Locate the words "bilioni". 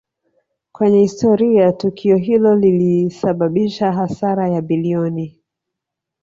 4.61-5.39